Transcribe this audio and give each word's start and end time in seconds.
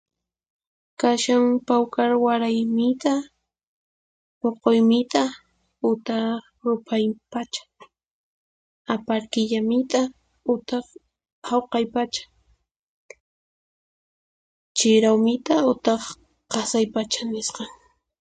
Kashan 0.99 1.45
Pawkar 1.67 2.11
Waray 2.23 2.57
mit'a; 2.75 3.15
Puquy 4.39 4.79
mit'a 4.89 5.23
utaq 5.89 6.39
Ruphay 6.65 7.05
pacha; 7.31 7.63
Aparkilla 8.93 9.59
mit'a 9.69 10.01
utaq 10.53 10.85
Hawqay 11.47 11.85
pacha; 11.93 12.23
Chiraw 14.77 15.17
mit'a 15.25 15.55
utaq 15.71 16.01
Qasay 16.51 16.85
pacha 16.93 17.21
nisqan. 17.33 17.69